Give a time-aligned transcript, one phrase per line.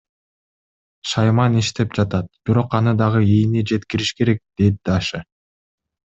[1.09, 5.21] Шайман иштеп жатат, бирок аны дагы ийине жеткириш керек, дейт Даша.